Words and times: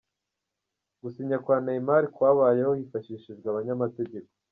Gusinya 1.01 1.37
kwa 1.43 1.57
Neymar 1.65 2.03
kwabayeho 2.15 2.71
hifashishijwe 2.79 3.45
abanyamategeko. 3.49 4.29